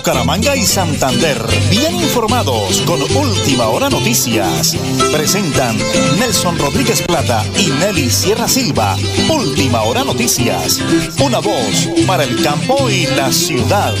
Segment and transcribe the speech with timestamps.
[0.00, 1.36] Bucaramanga y Santander,
[1.68, 4.74] bien informados con Última Hora Noticias.
[5.12, 5.76] Presentan
[6.18, 8.96] Nelson Rodríguez Plata y Nelly Sierra Silva.
[9.28, 10.82] Última Hora Noticias.
[11.22, 13.92] Una voz para el campo y la ciudad.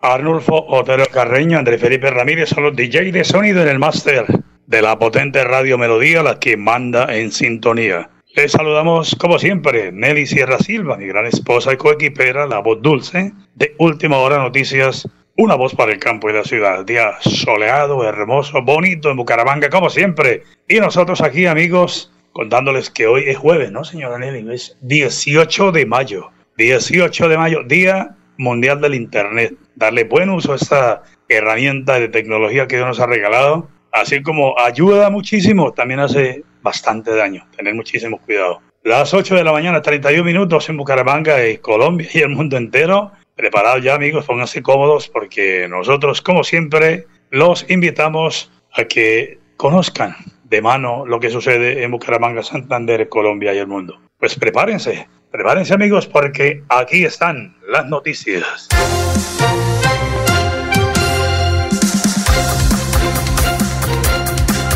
[0.00, 4.24] Arnulfo Otero Carreño, Andrés Felipe Ramírez son los DJ de sonido en el máster
[4.66, 8.08] de la potente Radio Melodía, la que manda en sintonía.
[8.36, 13.32] Les saludamos, como siempre, Nelly Sierra Silva, mi gran esposa y coequipera, la voz dulce
[13.56, 16.84] de Última Hora Noticias, una voz para el campo y la ciudad.
[16.84, 20.44] Día soleado, hermoso, bonito en Bucaramanga, como siempre.
[20.68, 24.54] Y nosotros aquí, amigos, contándoles que hoy es jueves, ¿no, señora Nelly?
[24.54, 26.30] Es 18 de mayo.
[26.56, 29.56] 18 de mayo, Día Mundial del Internet.
[29.74, 33.68] Darle buen uso a esta herramienta de tecnología que Dios nos ha regalado.
[33.90, 37.46] Así como ayuda muchísimo, también hace bastante daño.
[37.56, 38.60] Tener muchísimo cuidado.
[38.82, 43.12] Las 8 de la mañana, 31 minutos en Bucaramanga, y Colombia y el mundo entero.
[43.36, 50.62] Preparados ya, amigos, pónganse cómodos porque nosotros, como siempre, los invitamos a que conozcan de
[50.62, 54.00] mano lo que sucede en Bucaramanga, Santander, Colombia y el mundo.
[54.18, 58.68] Pues prepárense, prepárense amigos porque aquí están las noticias.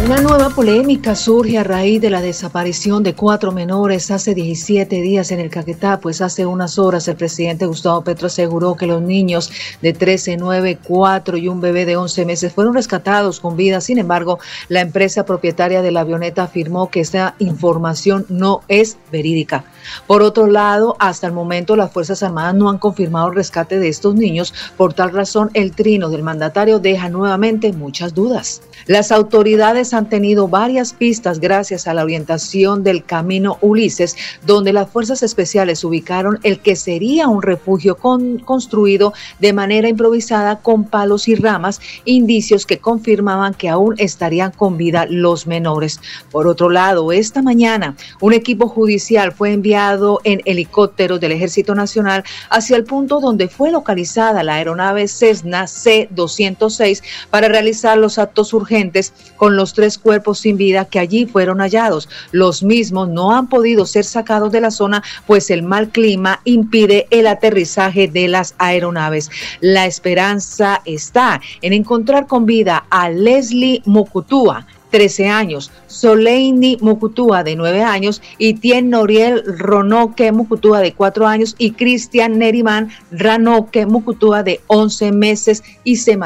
[0.04, 5.30] Una nueva polémica surge a raíz de la desaparición de cuatro menores hace 17 días
[5.30, 9.50] en el Caquetá, pues hace unas horas el presidente Gustavo Petro aseguró que los niños
[9.80, 13.80] de 13, 9, 4 y un bebé de 11 meses fueron rescatados con vida.
[13.80, 19.64] Sin embargo, la empresa propietaria de la avioneta afirmó que esta información no es verídica.
[20.06, 23.88] Por otro lado, hasta el momento las Fuerzas Armadas no han confirmado el rescate de
[23.88, 24.52] estos niños.
[24.76, 28.60] Por tal razón, el trino del mandatario deja nuevamente muchas dudas.
[28.86, 34.90] Las autoridades han tenido varias pistas gracias a la orientación del camino Ulises, donde las
[34.90, 41.34] fuerzas especiales ubicaron el que sería un refugio construido de manera improvisada con palos y
[41.34, 46.00] ramas, indicios que confirmaban que aún estarían con vida los menores.
[46.30, 52.24] Por otro lado, esta mañana un equipo judicial fue enviado en helicópteros del Ejército Nacional
[52.50, 59.12] hacia el punto donde fue localizada la aeronave Cessna C-206 para realizar los actos urgentes
[59.36, 62.08] con los tres cuerpos sin vida que allí fueron hallados.
[62.32, 67.06] Los mismos no han podido ser sacados de la zona, pues el mal clima impide
[67.10, 69.30] el aterrizaje de las aeronaves.
[69.60, 77.56] La esperanza está en encontrar con vida a Leslie Mokutúa, 13 años, Soleini Mukutúa de
[77.56, 84.44] 9 años y Tien Noriel Ronoke Mukutúa de 4 años y Cristian Neriman Ranoke Mukutúa
[84.44, 86.16] de 11 meses y se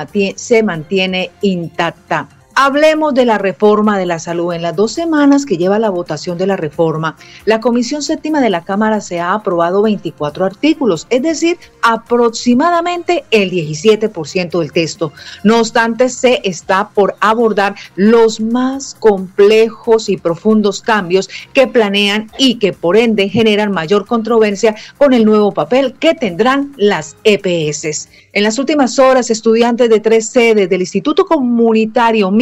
[0.62, 2.28] mantiene intacta.
[2.60, 4.52] Hablemos de la reforma de la salud.
[4.52, 8.50] En las dos semanas que lleva la votación de la reforma, la Comisión Séptima de
[8.50, 15.12] la Cámara se ha aprobado 24 artículos, es decir, aproximadamente el 17% del texto.
[15.44, 22.56] No obstante, se está por abordar los más complejos y profundos cambios que planean y
[22.56, 28.08] que por ende generan mayor controversia con el nuevo papel que tendrán las EPS.
[28.32, 32.32] En las últimas horas, estudiantes de tres sedes del Instituto Comunitario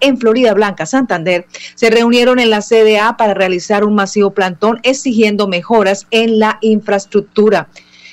[0.00, 5.48] En Florida Blanca, Santander, se reunieron en la CDA para realizar un masivo plantón exigiendo
[5.48, 7.68] mejoras en la infraestructura.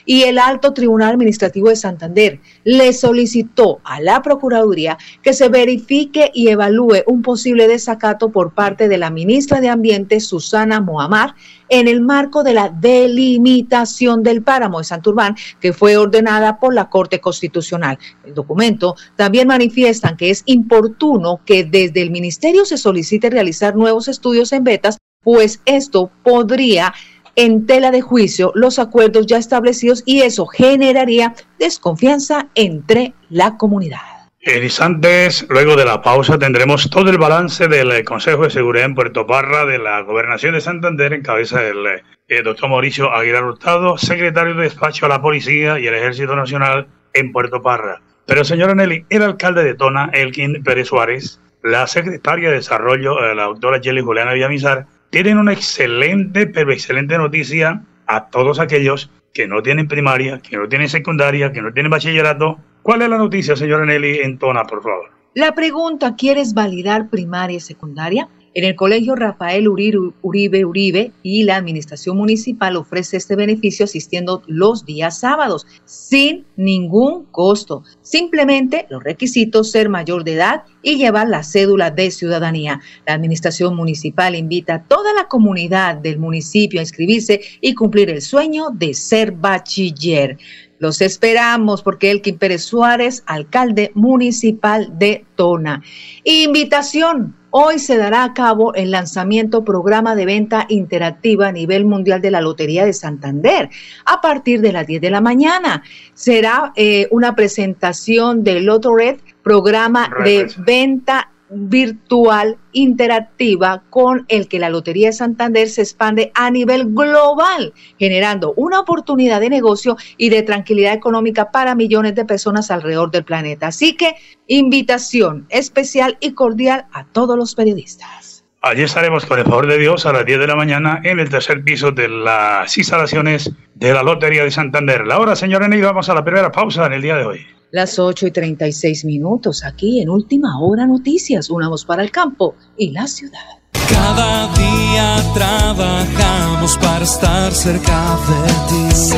[0.05, 6.29] Y el Alto Tribunal Administrativo de Santander le solicitó a la Procuraduría que se verifique
[6.33, 11.35] y evalúe un posible desacato por parte de la ministra de Ambiente, Susana Mohamar,
[11.73, 16.87] en el marco de la delimitación del páramo de Santurbán, que fue ordenada por la
[16.87, 17.97] Corte Constitucional.
[18.23, 24.07] El documento también manifiestan que es importuno que desde el Ministerio se solicite realizar nuevos
[24.07, 26.93] estudios en vetas, pues esto podría
[27.35, 34.12] en tela de juicio los acuerdos ya establecidos y eso generaría desconfianza entre la comunidad.
[34.45, 38.93] En instantes, luego de la pausa, tendremos todo el balance del Consejo de Seguridad en
[38.93, 43.97] Puerto Parra de la Gobernación de Santander en cabeza del eh, doctor Mauricio Aguilar Hurtado,
[43.97, 48.01] secretario de despacho a la Policía y el Ejército Nacional en Puerto Parra.
[48.25, 53.35] Pero, señora Nelly, el alcalde de Tona, Elkin Pérez Suárez, la secretaria de Desarrollo, eh,
[53.35, 59.47] la doctora Jelly Juliana Villamizar, tienen una excelente, pero excelente noticia a todos aquellos que
[59.47, 62.59] no tienen primaria, que no tienen secundaria, que no tienen bachillerato.
[62.83, 65.09] ¿Cuál es la noticia, señora Nelly, en Tona, por favor?
[65.33, 68.27] La pregunta, ¿quieres validar primaria y secundaria?
[68.55, 74.85] En el Colegio Rafael Uribe Uribe y la Administración Municipal ofrece este beneficio asistiendo los
[74.85, 77.83] días sábados sin ningún costo.
[78.01, 82.79] Simplemente los requisitos ser mayor de edad y llevar la cédula de ciudadanía.
[83.07, 88.21] La Administración Municipal invita a toda la comunidad del municipio a inscribirse y cumplir el
[88.21, 90.37] sueño de ser bachiller.
[90.83, 95.81] Los esperamos porque Elkin Pérez Suárez, alcalde municipal de Tona.
[96.25, 97.37] Invitación.
[97.51, 102.31] Hoy se dará a cabo el lanzamiento programa de venta interactiva a nivel mundial de
[102.31, 103.69] la Lotería de Santander
[104.03, 105.83] a partir de las 10 de la mañana.
[106.15, 114.59] Será eh, una presentación del Loto Red, programa de venta virtual interactiva con el que
[114.59, 120.29] la Lotería de Santander se expande a nivel global, generando una oportunidad de negocio y
[120.29, 123.67] de tranquilidad económica para millones de personas alrededor del planeta.
[123.67, 124.15] Así que
[124.47, 128.32] invitación especial y cordial a todos los periodistas.
[128.65, 131.29] Allí estaremos con el favor de Dios a las 10 de la mañana en el
[131.29, 135.05] tercer piso de las instalaciones de la Lotería de Santander.
[135.05, 137.97] La hora, señora Ney, vamos a la primera pausa en el día de hoy las
[137.97, 141.49] 8 y 36 minutos aquí en Última Hora Noticias.
[141.49, 143.57] Una voz para el campo y la ciudad.
[143.89, 149.15] Cada día trabajamos para estar cerca de ti.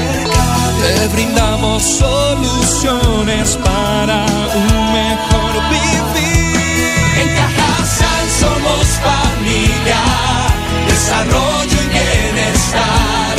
[0.82, 4.26] Te brindamos soluciones para
[4.56, 6.56] un mejor vivir.
[7.22, 9.00] En Cajasal somos
[11.16, 13.36] desarrollo y bienestar.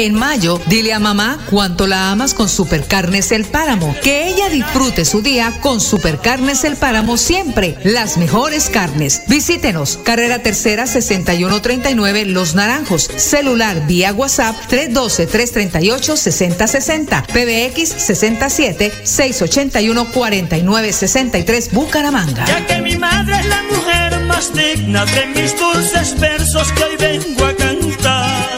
[0.00, 3.94] En mayo, dile a mamá cuánto la amas con Supercarnes El Páramo.
[4.02, 7.76] Que ella disfrute su día con Supercarnes El Páramo siempre.
[7.84, 9.20] Las mejores carnes.
[9.28, 9.98] Visítenos.
[10.02, 13.10] Carrera Tercera 6139 Los Naranjos.
[13.14, 17.26] Celular vía WhatsApp 312-338-6060.
[17.26, 22.46] PBX 67 681 4963 Bucaramanga.
[22.46, 26.96] Ya que mi madre es la mujer más digna de mis dulces versos que hoy
[26.96, 28.48] vengo a cantar.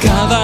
[0.00, 0.43] Cada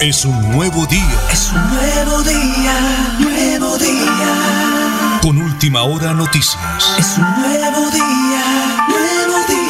[0.00, 1.18] Es un nuevo día.
[1.32, 5.18] Es un nuevo día, nuevo día.
[5.22, 6.58] Con última hora noticias.
[6.98, 8.44] Es un nuevo día,
[8.86, 9.64] nuevo día.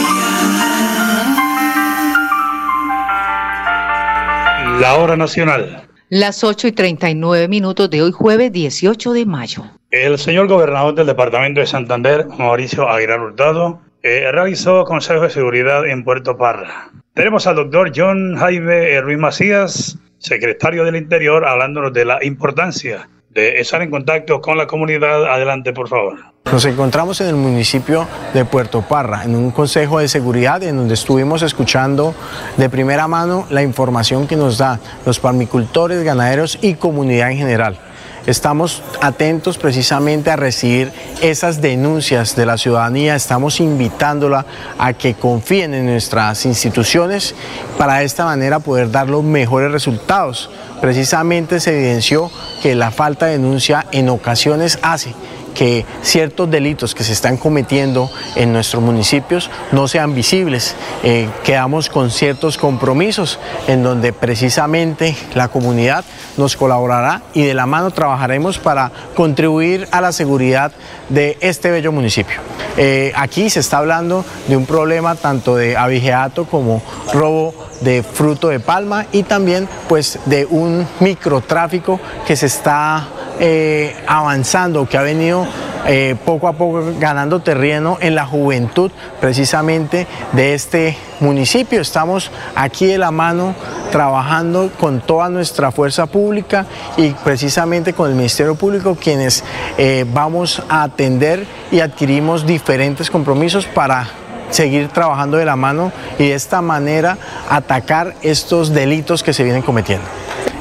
[4.80, 5.88] La hora nacional.
[6.08, 9.62] Las 8 y 39 minutos de hoy jueves 18 de mayo.
[9.92, 15.86] El señor gobernador del departamento de Santander, Mauricio Aguilar Hurtado, eh, realizó Consejo de Seguridad
[15.86, 16.90] en Puerto Parra.
[17.14, 23.60] Tenemos al doctor John Jaime Ruiz Macías, secretario del Interior, hablándonos de la importancia de
[23.60, 25.24] estar en contacto con la comunidad.
[25.24, 26.18] Adelante, por favor.
[26.44, 30.92] Nos encontramos en el municipio de Puerto Parra, en un consejo de seguridad en donde
[30.92, 32.14] estuvimos escuchando
[32.58, 37.78] de primera mano la información que nos da los palmicultores, ganaderos y comunidad en general.
[38.26, 40.90] Estamos atentos precisamente a recibir
[41.20, 44.46] esas denuncias de la ciudadanía, estamos invitándola
[44.78, 47.34] a que confíen en nuestras instituciones
[47.76, 50.48] para de esta manera poder dar los mejores resultados.
[50.80, 52.30] Precisamente se evidenció
[52.62, 55.14] que la falta de denuncia en ocasiones hace
[55.54, 60.74] que ciertos delitos que se están cometiendo en nuestros municipios no sean visibles.
[61.02, 66.04] Eh, quedamos con ciertos compromisos en donde precisamente la comunidad
[66.36, 70.72] nos colaborará y de la mano trabajaremos para contribuir a la seguridad
[71.08, 72.36] de este bello municipio.
[72.76, 76.82] Eh, aquí se está hablando de un problema tanto de abigeato como
[77.12, 83.06] robo de fruto de palma y también pues de un microtráfico que se está
[83.40, 85.46] eh, avanzando, que ha venido
[85.86, 91.80] eh, poco a poco ganando terreno en la juventud precisamente de este municipio.
[91.80, 93.54] Estamos aquí de la mano
[93.90, 96.64] trabajando con toda nuestra fuerza pública
[96.96, 99.44] y precisamente con el Ministerio Público quienes
[99.76, 104.08] eh, vamos a atender y adquirimos diferentes compromisos para
[104.50, 107.18] seguir trabajando de la mano y de esta manera
[107.50, 110.06] atacar estos delitos que se vienen cometiendo.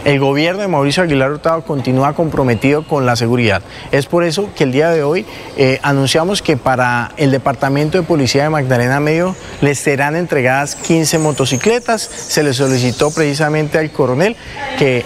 [0.06, 3.62] El gobierno de Mauricio Aguilar Hurtado continúa comprometido con la seguridad.
[3.92, 8.04] Es por eso que el día de hoy eh, anunciamos que para el Departamento de
[8.04, 12.02] Policía de Magdalena Medio les serán entregadas 15 motocicletas.
[12.02, 14.36] Se le solicitó precisamente al coronel
[14.78, 15.06] que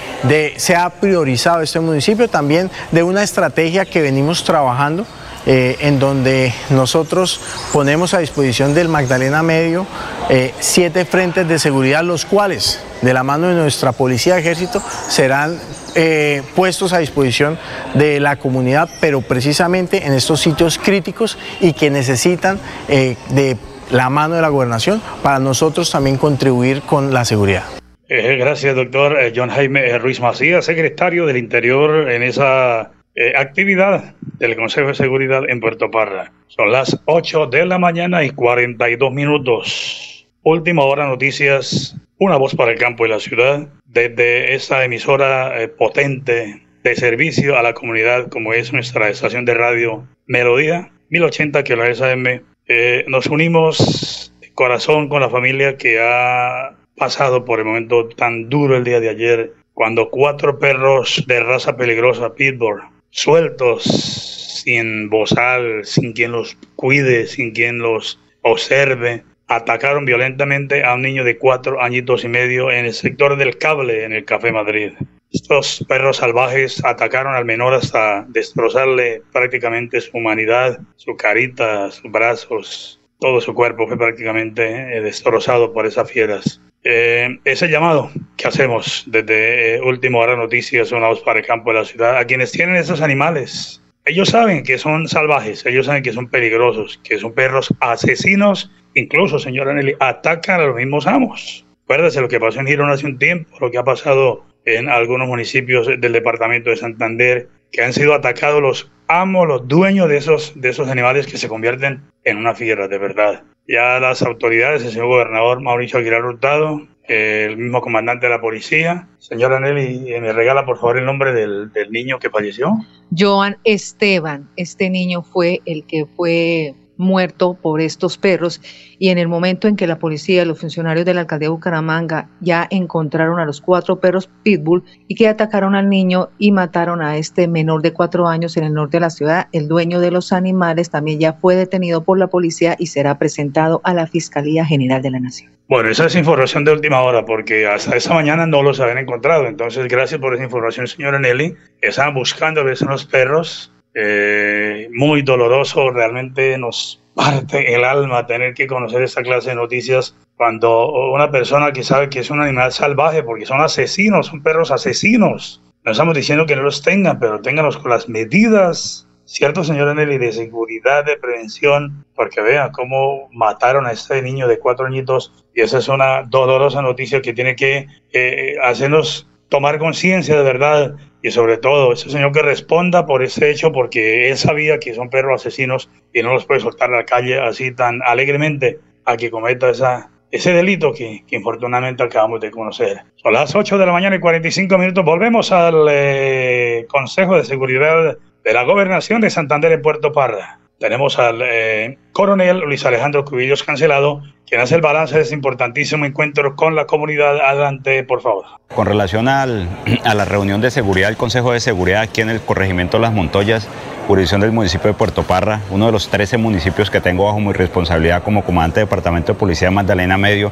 [0.58, 5.06] sea priorizado este municipio también de una estrategia que venimos trabajando
[5.50, 7.40] eh, en donde nosotros
[7.72, 9.88] ponemos a disposición del Magdalena Medio
[10.30, 15.58] eh, siete frentes de seguridad, los cuales, de la mano de nuestra Policía Ejército, serán
[15.96, 17.58] eh, puestos a disposición
[17.94, 23.58] de la comunidad, pero precisamente en estos sitios críticos y que necesitan de
[23.92, 27.64] la mano de la gobernación para nosotros también contribuir con la seguridad.
[28.08, 34.90] gracias, doctor John Jaime Ruiz Macías, secretario del Interior en esa eh, actividad del Consejo
[34.90, 36.32] de Seguridad en Puerto Parra.
[36.46, 40.28] Son las 8 de la mañana y 42 minutos.
[40.44, 45.68] Última hora noticias, una voz para el campo y la ciudad, desde esta emisora eh,
[45.68, 51.76] potente de servicio a la comunidad como es nuestra estación de radio Melodía 1080 que
[51.76, 52.42] la SM.
[52.68, 58.76] Eh, nos unimos corazón con la familia que ha pasado por el momento tan duro
[58.76, 62.82] el día de ayer cuando cuatro perros de raza peligrosa, Pitbull,
[63.12, 71.02] sueltos, sin bozal, sin quien los cuide, sin quien los observe, atacaron violentamente a un
[71.02, 74.94] niño de cuatro añitos y medio en el sector del cable en el Café Madrid.
[75.32, 83.00] Estos perros salvajes atacaron al menor hasta destrozarle prácticamente su humanidad, su carita, sus brazos,
[83.20, 86.62] todo su cuerpo fue prácticamente eh, destrozado por esas fieras.
[86.84, 91.72] Eh, ese llamado que hacemos desde eh, Último Hora Noticias, una voz para el campo
[91.72, 96.02] de la ciudad, a quienes tienen esos animales, ellos saben que son salvajes, ellos saben
[96.02, 101.66] que son peligrosos, que son perros asesinos, incluso, señora Nelly, atacan a los mismos amos.
[101.84, 105.28] Acuérdese lo que pasó en Girona hace un tiempo, lo que ha pasado en algunos
[105.28, 110.54] municipios del departamento de Santander, que han sido atacados los amos, los dueños de esos,
[110.56, 113.44] de esos animales que se convierten en una fiera, de verdad.
[113.68, 119.08] Ya las autoridades, el señor gobernador Mauricio Aguilar Hurtado, el mismo comandante de la policía.
[119.18, 122.74] Señora Nelly, ¿me regala por favor el nombre del, del niño que falleció?
[123.18, 124.50] Joan Esteban.
[124.56, 128.62] Este niño fue el que fue muerto por estos perros
[129.00, 132.30] y en el momento en que la policía los funcionarios de la alcaldía de Bucaramanga
[132.42, 137.18] ya encontraron a los cuatro perros pitbull y que atacaron al niño y mataron a
[137.18, 140.34] este menor de cuatro años en el norte de la ciudad, el dueño de los
[140.34, 145.02] animales también ya fue detenido por la policía y será presentado a la Fiscalía General
[145.02, 145.52] de la Nación.
[145.70, 149.48] Bueno, esa es información de última hora porque hasta esa mañana no los habían encontrado.
[149.48, 151.56] Entonces, gracias por esa información, señora Nelly.
[151.82, 158.54] Estaban buscando a veces los perros eh, muy doloroso, realmente nos parte el alma tener
[158.54, 162.72] que conocer esta clase de noticias cuando una persona que sabe que es un animal
[162.72, 165.64] salvaje, porque son asesinos, son perros asesinos.
[165.84, 170.20] No estamos diciendo que no los tengan, pero ténganlos con las medidas, ¿cierto, señora Nelly,
[170.20, 172.06] de seguridad, de prevención?
[172.14, 176.84] Porque vean cómo mataron a este niño de cuatro añitos y esa es una dolorosa
[176.84, 182.32] noticia que tiene que eh, hacernos tomar conciencia de verdad y sobre todo ese señor
[182.32, 186.46] que responda por ese hecho porque él sabía que son perros asesinos y no los
[186.46, 191.24] puede soltar a la calle así tan alegremente a que cometa esa, ese delito que,
[191.28, 193.04] que infortunadamente acabamos de conocer.
[193.16, 195.06] Son las 8 de la mañana y 45 minutos.
[195.06, 200.60] Volvemos al eh, Consejo de Seguridad de la Gobernación de Santander en Puerto Parra.
[200.80, 206.06] Tenemos al eh, coronel Luis Alejandro Cubillos Cancelado, quien hace el balance de este importantísimo
[206.06, 207.42] encuentro con la comunidad.
[207.42, 208.46] Adelante, por favor.
[208.76, 209.68] Con relación al,
[210.04, 213.68] a la reunión de seguridad del Consejo de Seguridad aquí en el corregimiento Las Montoyas,
[214.08, 217.54] jurisdicción del municipio de Puerto Parra, uno de los 13 municipios que tengo bajo mi
[217.54, 220.52] responsabilidad como comandante del Departamento de Policía de Magdalena Medio,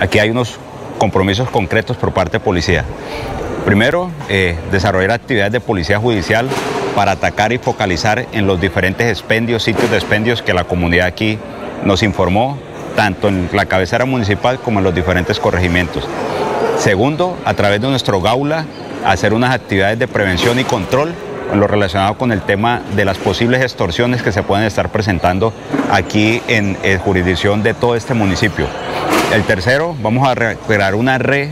[0.00, 0.58] aquí hay unos
[0.98, 2.84] compromisos concretos por parte de policía.
[3.64, 6.48] Primero, eh, desarrollar actividades de policía judicial
[6.94, 11.38] para atacar y focalizar en los diferentes expendios, sitios de expendios que la comunidad aquí
[11.84, 12.58] nos informó,
[12.96, 16.06] tanto en la cabecera municipal como en los diferentes corregimientos.
[16.78, 18.64] Segundo, a través de nuestro Gaula,
[19.04, 21.14] hacer unas actividades de prevención y control
[21.52, 25.52] en lo relacionado con el tema de las posibles extorsiones que se pueden estar presentando
[25.90, 28.66] aquí en, jurisdicción de todo este municipio.
[29.32, 31.50] El tercero, vamos a crear una red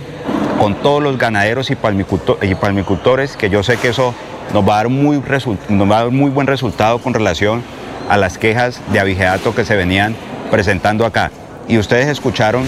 [0.59, 4.15] con todos los ganaderos y, palmicultores, que yo sé que eso
[4.53, 5.23] nos va, a dar muy
[5.69, 7.63] nos va a dar muy buen resultado con relación
[8.09, 10.17] a las quejas de abigeato que se venían
[10.51, 11.31] presentando acá.
[11.69, 12.65] Y ustedes escucharon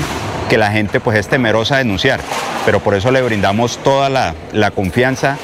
[0.48, 2.20] que la gente pues es temerosa a denunciar,
[2.64, 5.38] pero por eso le brindamos toda la, la confianza,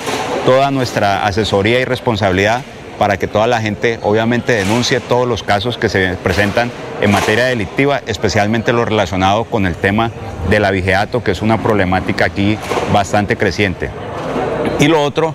[0.44, 2.62] toda nuestra asesoría y responsabilidad
[2.98, 7.44] para que toda la gente obviamente denuncie todos los casos que se presentan en materia
[7.44, 10.10] delictiva, especialmente lo relacionado con el tema
[10.50, 12.58] del abigeato, que es una problemática aquí
[12.92, 13.90] bastante creciente.
[14.80, 15.34] Y lo otro,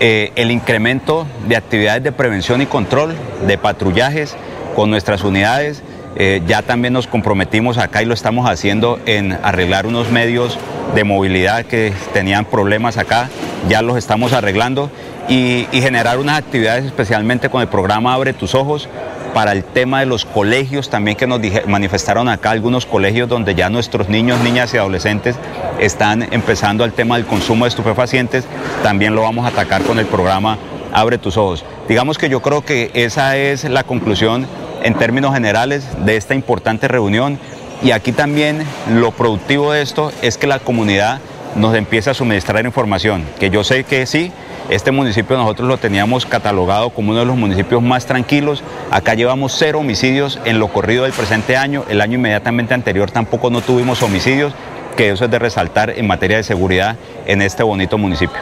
[0.00, 3.14] eh, el incremento de actividades de prevención y control,
[3.46, 4.36] de patrullajes
[4.74, 5.82] con nuestras unidades.
[6.16, 10.58] Eh, ya también nos comprometimos acá y lo estamos haciendo en arreglar unos medios
[10.94, 13.28] de movilidad que tenían problemas acá,
[13.68, 14.90] ya los estamos arreglando
[15.28, 18.88] y, generar unas actividades especialmente con el programa Abre tus ojos
[19.34, 23.68] para el tema de los colegios también que nos manifestaron acá algunos colegios donde ya
[23.68, 25.36] nuestros niños, niñas y adolescentes
[25.78, 28.44] están empezando al tema del consumo de estupefacientes,
[28.82, 30.58] también lo vamos a atacar con el programa
[30.90, 31.64] Abre tus ojos.
[31.86, 34.46] Digamos que yo creo que esa es la conclusión
[34.82, 37.38] en términos generales de esta importante reunión
[37.82, 41.20] y aquí también lo productivo de esto es que la comunidad
[41.54, 44.32] nos empieza a suministrar información, que yo sé que sí,
[44.70, 48.62] este municipio nosotros lo teníamos catalogado como uno de los municipios más tranquilos.
[48.90, 51.84] Acá llevamos cero homicidios en lo corrido del presente año.
[51.88, 54.52] El año inmediatamente anterior tampoco no tuvimos homicidios,
[54.94, 58.38] que eso es de resaltar en materia de seguridad en este bonito municipio.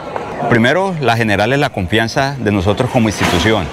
[0.49, 3.65] Primero, la general es la confianza de nosotros como institución.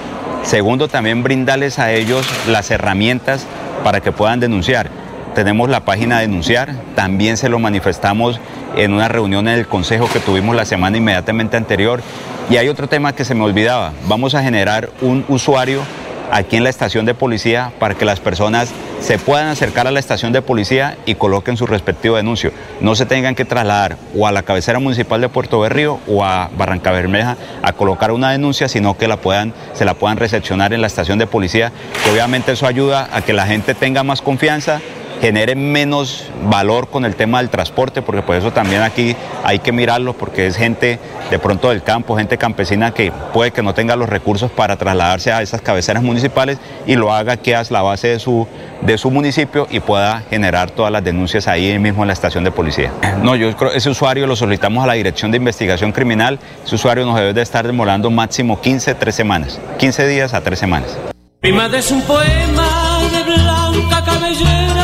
[0.44, 3.46] Segundo, también brindarles a ellos las herramientas
[3.82, 5.03] para que puedan denunciar.
[5.34, 8.40] Tenemos la página denunciar, también se lo manifestamos
[8.76, 12.00] en una reunión en el Consejo que tuvimos la semana inmediatamente anterior.
[12.48, 13.92] Y hay otro tema que se me olvidaba.
[14.06, 15.82] Vamos a generar un usuario
[16.30, 18.70] aquí en la estación de policía para que las personas
[19.00, 22.52] se puedan acercar a la estación de policía y coloquen su respectivo denuncio.
[22.80, 26.48] No se tengan que trasladar o a la cabecera municipal de Puerto Berrío o a
[26.56, 30.80] Barranca Bermeja a colocar una denuncia, sino que la puedan, se la puedan recepcionar en
[30.80, 31.72] la estación de policía,
[32.04, 34.80] que obviamente eso ayuda a que la gente tenga más confianza
[35.20, 39.72] genere menos valor con el tema del transporte, porque por eso también aquí hay que
[39.72, 40.98] mirarlo, porque es gente
[41.30, 45.32] de pronto del campo, gente campesina que puede que no tenga los recursos para trasladarse
[45.32, 48.46] a esas cabeceras municipales y lo haga que es la base de su,
[48.82, 52.50] de su municipio y pueda generar todas las denuncias ahí mismo en la estación de
[52.50, 52.92] policía.
[53.22, 57.06] No, yo creo ese usuario lo solicitamos a la Dirección de Investigación Criminal, ese usuario
[57.06, 60.98] nos debe de estar demorando máximo 15, 3 semanas, 15 días a 3 semanas.
[61.42, 64.83] es un poema de blanca cabellera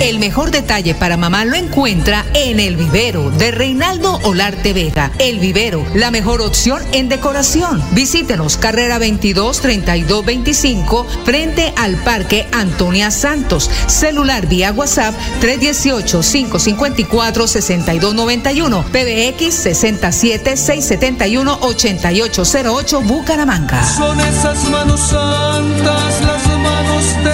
[0.00, 5.10] El mejor detalle para mamá lo encuentra en El Vivero de Reinaldo Olarte Vega.
[5.18, 7.82] El Vivero, la mejor opción en decoración.
[7.92, 13.70] Visítenos, carrera 22 32 25, frente al Parque Antonia Santos.
[13.86, 23.84] Celular vía WhatsApp 318 554 6291, PBX 67 671 8808 Bucaramanga.
[23.96, 27.33] Son esas manos santas las manos de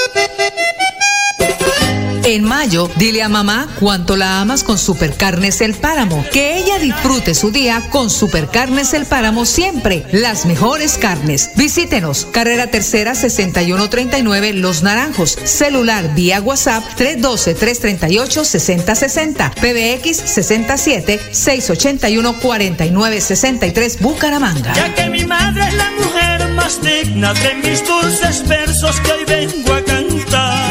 [2.23, 6.23] En mayo, dile a mamá cuánto la amas con Supercarnes El Páramo.
[6.31, 10.05] Que ella disfrute su día con Supercarnes El Páramo siempre.
[10.11, 11.49] Las mejores carnes.
[11.55, 12.27] Visítenos.
[12.31, 15.35] Carrera Tercera 6139 Los Naranjos.
[15.43, 19.55] Celular vía WhatsApp 312-338-6060.
[19.55, 24.73] PBX 67 681 4963 Bucaramanga.
[24.73, 29.25] Ya que mi madre es la mujer más digna de mis dulces versos que hoy
[29.25, 30.70] vengo a cantar.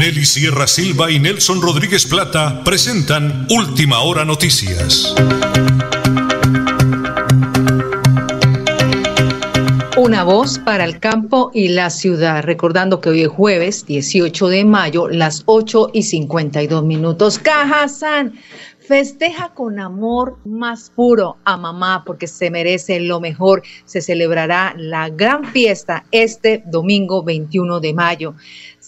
[0.00, 5.14] Nelly Sierra Silva y Nelson Rodríguez Plata presentan Última Hora Noticias.
[9.98, 12.42] Una voz para el campo y la ciudad.
[12.42, 17.38] Recordando que hoy es jueves 18 de mayo, las 8 y 52 minutos.
[17.38, 18.32] Cajazán
[18.78, 23.62] festeja con amor más puro a mamá porque se merece lo mejor.
[23.84, 28.34] Se celebrará la gran fiesta este domingo 21 de mayo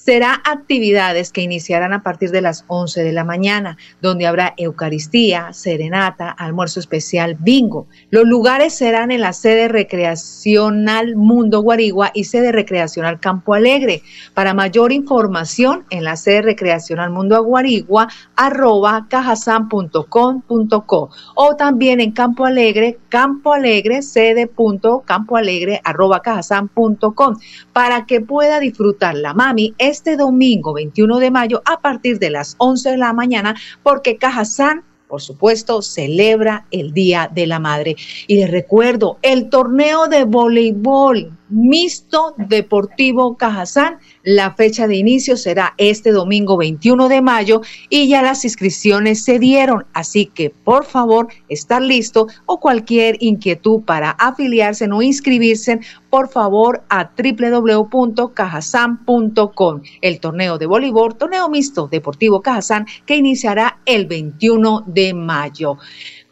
[0.04, 5.52] será actividades que iniciarán a partir de las 11 de la mañana, donde habrá Eucaristía,
[5.52, 7.86] serenata, almuerzo especial, bingo.
[8.10, 14.02] Los lugares serán en la sede recreacional Mundo Guarigua y sede recreacional Campo Alegre.
[14.34, 22.44] Para mayor información, en la sede recreacional Mundo Guarigua, arroba cajasan.com.co o también en Campo
[22.44, 27.36] Alegre, Campo Alegre, sede punto Campo Alegre, arroba cajasan.com
[27.72, 32.56] para que pueda disfrutar la mami este domingo 21 de mayo a partir de las
[32.58, 37.96] 11 de la mañana porque Cajazán por supuesto, celebra el Día de la Madre.
[38.28, 45.74] Y les recuerdo, el torneo de voleibol mixto deportivo Cajazán, la fecha de inicio será
[45.76, 49.86] este domingo 21 de mayo y ya las inscripciones se dieron.
[49.92, 56.82] Así que, por favor, estar listo o cualquier inquietud para afiliarse o inscribirse, por favor,
[56.88, 59.82] a www.cajazán.com.
[60.00, 65.78] El torneo de voleibol, torneo mixto deportivo Cajazán, que iniciará el 21 de mayo.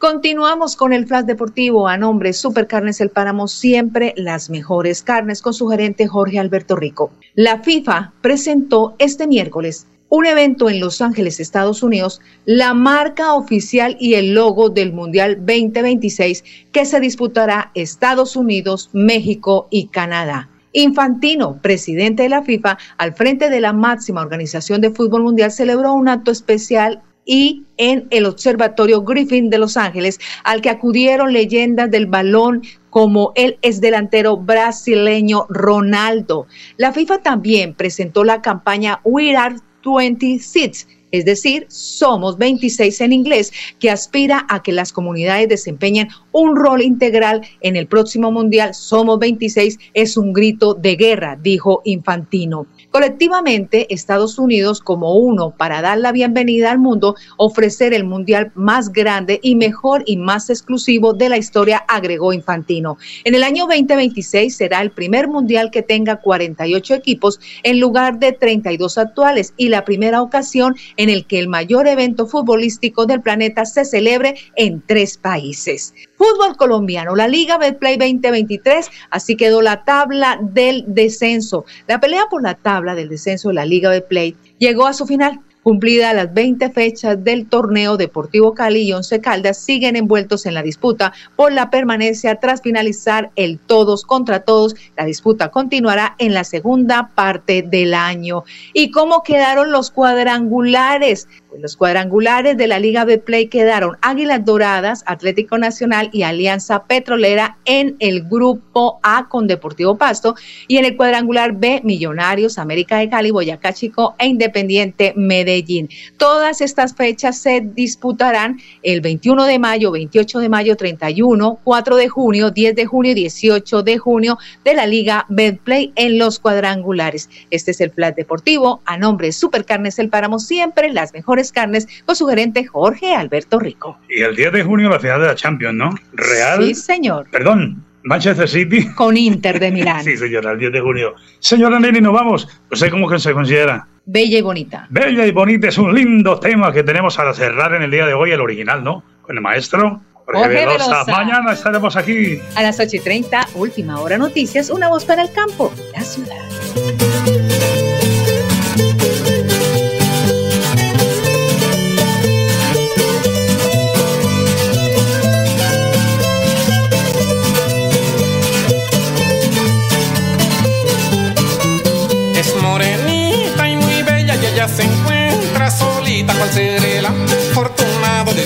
[0.01, 5.53] Continuamos con el flash deportivo a nombre Supercarnes El Páramo, siempre las mejores carnes con
[5.53, 7.11] su gerente Jorge Alberto Rico.
[7.35, 13.95] La FIFA presentó este miércoles un evento en Los Ángeles, Estados Unidos, la marca oficial
[13.99, 20.49] y el logo del Mundial 2026 que se disputará Estados Unidos, México y Canadá.
[20.73, 25.93] Infantino, presidente de la FIFA, al frente de la máxima organización de fútbol mundial, celebró
[25.93, 31.89] un acto especial y en el Observatorio Griffin de Los Ángeles, al que acudieron leyendas
[31.91, 36.47] del balón como el ex delantero brasileño Ronaldo.
[36.77, 43.51] La FIFA también presentó la campaña We Are 26 es decir, somos 26 en inglés,
[43.79, 48.73] que aspira a que las comunidades desempeñen un rol integral en el próximo Mundial.
[48.73, 52.67] Somos 26 es un grito de guerra, dijo Infantino.
[52.91, 58.91] Colectivamente, Estados Unidos, como uno para dar la bienvenida al mundo, ofrecer el mundial más
[58.91, 62.97] grande y mejor y más exclusivo de la historia, agregó Infantino.
[63.23, 68.31] En el año 2026 será el primer mundial que tenga 48 equipos en lugar de
[68.31, 73.65] 32 actuales y la primera ocasión en el que el mayor evento futbolístico del planeta
[73.65, 75.93] se celebre en tres países.
[76.15, 81.65] Fútbol colombiano, la Liga Betplay 2023, así quedó la tabla del descenso.
[81.87, 85.41] La pelea por la tabla del descenso de la Liga Betplay llegó a su final.
[85.63, 90.63] Cumplida las 20 fechas del torneo Deportivo Cali y Once Caldas siguen envueltos en la
[90.63, 94.75] disputa por la permanencia tras finalizar el todos contra todos.
[94.97, 98.43] La disputa continuará en la segunda parte del año.
[98.73, 101.27] ¿Y cómo quedaron los cuadrangulares?
[101.59, 107.97] Los cuadrangulares de la Liga Betplay quedaron Águilas Doradas, Atlético Nacional y Alianza Petrolera en
[107.99, 110.35] el grupo A con Deportivo Pasto
[110.67, 115.89] y en el cuadrangular B Millonarios, América de Cali, Boyacá Chico e Independiente Medellín.
[116.17, 122.07] Todas estas fechas se disputarán el 21 de mayo, 28 de mayo, 31, 4 de
[122.07, 127.29] junio, 10 de junio y 18 de junio de la Liga Betplay en los cuadrangulares.
[127.49, 131.87] Este es el plan deportivo a nombre de Supercarnes El Páramo, siempre las mejores carnes
[132.05, 133.97] con su gerente Jorge Alberto Rico.
[134.09, 135.95] Y el 10 de junio la final de la Champions, ¿no?
[136.11, 136.61] Real.
[136.61, 137.27] Sí, señor.
[137.31, 138.89] Perdón, Manchester City.
[138.93, 140.03] Con Inter de Milán.
[140.03, 141.15] sí, señora, el 10 de junio.
[141.39, 142.49] Señora Nelly, nos vamos.
[142.69, 143.87] ¿Usted cómo que se considera?
[144.03, 144.87] Bella y bonita.
[144.89, 148.13] Bella y bonita es un lindo tema que tenemos para cerrar en el día de
[148.13, 149.05] hoy, el original, ¿no?
[149.21, 151.03] Con el maestro Jorge, Velosa.
[151.05, 152.39] Mañana estaremos aquí.
[152.55, 157.70] A las 8 y 30, última hora noticias, una voz para el campo, la ciudad.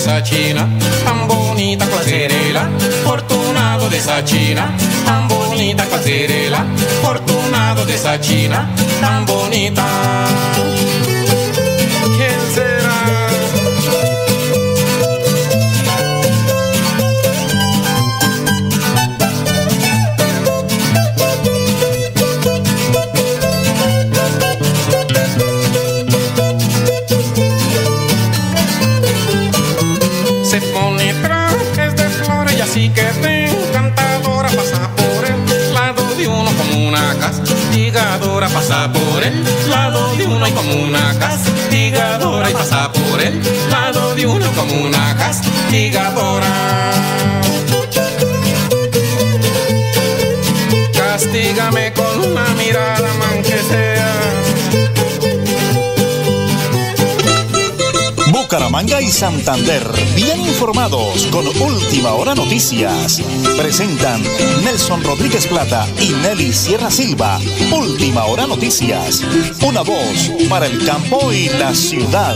[0.06, 0.70] Esa china,
[1.04, 2.70] tan bonita cual cerela,
[3.04, 4.70] fortunado de esa china,
[5.04, 6.64] tan bonita cual cerela,
[7.02, 8.70] fortunado de esa china,
[9.02, 9.84] tan bonita.
[44.84, 46.92] Una castigadora.
[50.94, 53.10] Castígame con una mirada,
[53.70, 54.16] sea
[58.32, 59.84] Bucaramanga y Santander,
[60.16, 63.22] bien informados con Última Hora Noticias.
[63.58, 64.22] Presentan
[64.64, 67.40] Nelson Rodríguez Plata y Nelly Sierra Silva.
[67.72, 69.24] Última Hora Noticias.
[69.66, 72.36] Una voz para el campo y la ciudad.